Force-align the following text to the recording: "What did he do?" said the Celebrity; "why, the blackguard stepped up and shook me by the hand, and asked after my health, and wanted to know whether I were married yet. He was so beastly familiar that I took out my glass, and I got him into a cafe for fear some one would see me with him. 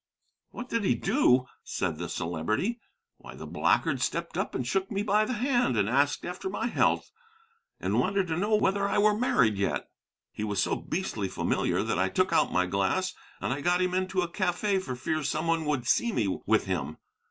"What 0.49 0.67
did 0.67 0.83
he 0.83 0.95
do?" 0.95 1.45
said 1.63 1.99
the 1.99 2.09
Celebrity; 2.09 2.79
"why, 3.17 3.35
the 3.35 3.45
blackguard 3.45 4.01
stepped 4.01 4.35
up 4.35 4.55
and 4.55 4.65
shook 4.65 4.89
me 4.89 5.03
by 5.03 5.25
the 5.25 5.33
hand, 5.33 5.77
and 5.77 5.87
asked 5.87 6.25
after 6.25 6.49
my 6.49 6.65
health, 6.65 7.11
and 7.79 7.99
wanted 7.99 8.25
to 8.29 8.35
know 8.37 8.55
whether 8.55 8.89
I 8.89 8.97
were 8.97 9.13
married 9.13 9.57
yet. 9.59 9.91
He 10.31 10.43
was 10.43 10.59
so 10.59 10.75
beastly 10.75 11.27
familiar 11.27 11.83
that 11.83 11.99
I 11.99 12.09
took 12.09 12.33
out 12.33 12.51
my 12.51 12.65
glass, 12.65 13.13
and 13.39 13.53
I 13.53 13.61
got 13.61 13.79
him 13.79 13.93
into 13.93 14.23
a 14.23 14.27
cafe 14.31 14.79
for 14.79 14.95
fear 14.95 15.21
some 15.21 15.45
one 15.45 15.65
would 15.65 15.85
see 15.85 16.11
me 16.11 16.39
with 16.47 16.65
him. 16.65 16.97